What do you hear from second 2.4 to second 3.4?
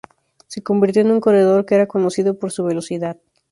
su velocidad.